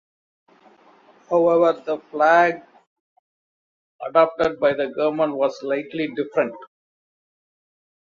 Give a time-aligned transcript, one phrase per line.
[1.29, 2.63] However, the flag
[4.03, 6.55] adopted by the government was slightly different.